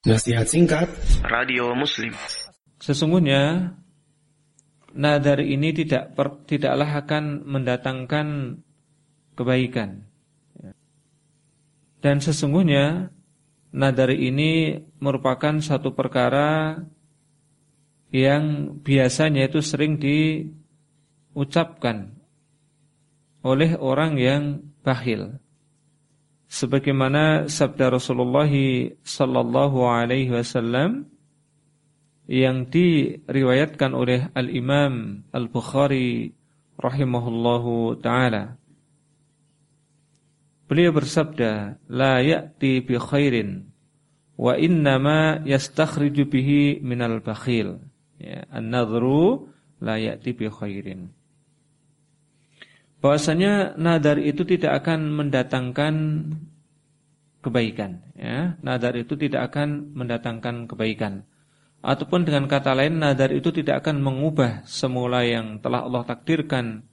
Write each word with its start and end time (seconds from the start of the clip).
Nasihat 0.00 0.48
singkat. 0.48 0.88
Radio 1.28 1.76
Muslim. 1.76 2.16
Sesungguhnya 2.80 3.76
Nadar 4.96 5.44
ini 5.44 5.76
tidak 5.76 6.16
per, 6.16 6.40
tidaklah 6.48 7.04
akan 7.04 7.44
mendatangkan 7.44 8.56
kebaikan. 9.36 10.08
Dan 12.00 12.24
sesungguhnya 12.24 13.12
Nadar 13.76 14.16
ini 14.16 14.80
merupakan 15.04 15.60
satu 15.60 15.92
perkara 15.92 16.80
Yang 18.08 18.72
biasanya 18.80 19.52
itu 19.52 19.60
sering 19.60 20.00
diucapkan 20.00 22.16
Oleh 23.44 23.76
orang 23.76 24.16
yang 24.16 24.64
bakhil 24.80 25.36
sebagaimana 26.50 27.46
sabda 27.46 27.94
Rasulullah 27.94 28.50
sallallahu 29.06 29.86
alaihi 29.86 30.34
wasallam 30.34 31.06
yang 32.26 32.66
diriwayatkan 32.66 33.94
oleh 33.94 34.26
Al-Imam 34.34 35.22
Al-Bukhari 35.30 36.34
rahimahullahu 36.74 38.02
taala. 38.02 38.58
Beliau 40.66 40.94
bersabda, 40.94 41.82
"La 41.90 42.22
ya'ti 42.22 42.82
bi 42.82 42.94
khairin 42.98 43.70
wa 44.38 44.54
innama 44.54 45.42
yastakhriju 45.46 46.30
bihi 46.30 46.82
minal 46.82 47.22
bakhil." 47.22 47.82
Ya, 48.18 48.46
an-nadhru 48.50 49.50
la 49.82 49.98
ya'ti 49.98 50.30
bi 50.34 50.46
khairin 50.46 51.10
bahwasanya 53.00 53.74
nadar 53.80 54.20
itu 54.20 54.44
tidak 54.44 54.84
akan 54.84 55.12
mendatangkan 55.16 55.94
kebaikan 57.40 58.04
ya. 58.12 58.54
Nadar 58.60 58.94
itu 59.00 59.16
tidak 59.16 59.52
akan 59.52 59.96
mendatangkan 59.96 60.68
kebaikan. 60.68 61.24
Ataupun 61.80 62.28
dengan 62.28 62.44
kata 62.44 62.76
lain 62.76 63.00
nadar 63.00 63.32
itu 63.32 63.48
tidak 63.56 63.84
akan 63.84 64.04
mengubah 64.04 64.68
semula 64.68 65.24
yang 65.24 65.64
telah 65.64 65.88
Allah 65.88 66.04
takdirkan 66.04 66.84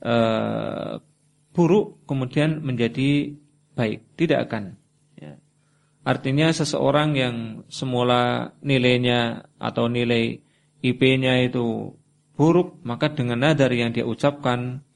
uh, 0.00 0.96
buruk 1.52 2.08
kemudian 2.08 2.64
menjadi 2.64 3.36
baik. 3.76 4.16
Tidak 4.16 4.40
akan 4.48 4.80
ya. 5.20 5.36
artinya 6.08 6.48
seseorang 6.56 7.12
yang 7.20 7.36
semula 7.68 8.56
nilainya 8.64 9.44
atau 9.60 9.92
nilai 9.92 10.40
IP-nya 10.80 11.44
itu 11.44 11.92
buruk 12.32 12.80
maka 12.80 13.12
dengan 13.12 13.44
nadar 13.44 13.68
yang 13.76 13.92
dia 13.92 14.08
ucapkan 14.08 14.80
Eh, 14.80 14.89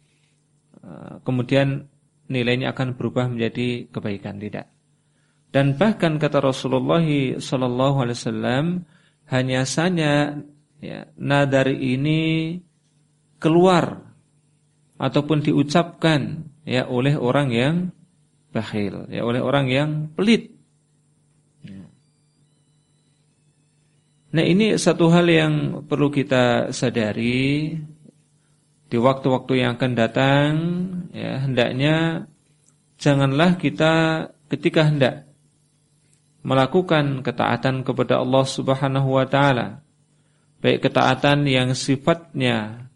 kemudian 1.24 1.88
nilainya 2.28 2.72
akan 2.72 2.96
berubah 2.96 3.28
menjadi 3.28 3.88
kebaikan 3.92 4.40
tidak. 4.40 4.68
Dan 5.54 5.78
bahkan 5.78 6.18
kata 6.18 6.42
Rasulullah 6.42 7.04
sallallahu 7.38 7.96
hanya 9.30 9.62
saja 9.64 10.34
ya, 10.82 11.00
nadar 11.14 11.70
ini 11.70 12.58
keluar 13.38 14.02
ataupun 14.98 15.46
diucapkan 15.46 16.48
ya 16.66 16.88
oleh 16.90 17.14
orang 17.14 17.48
yang 17.54 17.74
bakhil, 18.50 19.06
ya 19.10 19.22
oleh 19.22 19.38
orang 19.38 19.66
yang 19.70 19.90
pelit. 20.10 20.50
Ya. 21.62 21.86
Nah 24.34 24.44
ini 24.44 24.74
satu 24.74 25.06
hal 25.06 25.26
yang 25.30 25.54
perlu 25.86 26.10
kita 26.10 26.74
sadari 26.74 27.78
di 28.94 28.98
waktu-waktu 29.02 29.58
yang 29.58 29.74
akan 29.74 29.92
datang 29.98 30.50
ya 31.10 31.42
hendaknya 31.42 32.30
janganlah 32.94 33.58
kita 33.58 33.92
ketika 34.46 34.86
hendak 34.86 35.26
melakukan 36.46 37.26
ketaatan 37.26 37.82
kepada 37.82 38.22
Allah 38.22 38.46
Subhanahu 38.46 39.18
wa 39.18 39.26
taala. 39.26 39.82
Baik 40.62 40.86
ketaatan 40.86 41.42
yang 41.50 41.74
sifatnya 41.74 42.86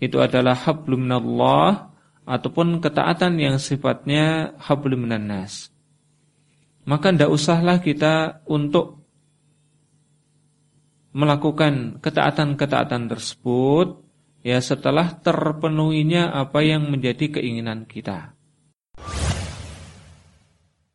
itu 0.00 0.16
adalah 0.16 0.56
hablum 0.56 1.04
minallah 1.04 1.92
ataupun 2.24 2.80
ketaatan 2.80 3.36
yang 3.36 3.60
sifatnya 3.60 4.56
hablum 4.56 5.04
minannas 5.04 5.68
maka 6.84 7.12
tidak 7.12 7.32
usahlah 7.32 7.80
kita 7.80 8.44
untuk 8.44 9.00
melakukan 11.16 12.00
ketaatan-ketaatan 12.00 13.08
tersebut 13.08 14.03
ya 14.44 14.60
setelah 14.60 15.16
terpenuhinya 15.24 16.30
apa 16.36 16.60
yang 16.60 16.92
menjadi 16.92 17.40
keinginan 17.40 17.88
kita. 17.88 18.33